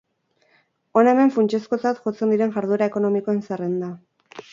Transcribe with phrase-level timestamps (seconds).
[1.01, 3.93] Hona hemen funtsezkotzat jotzen diren jarduera ekonomikoen zerrenda.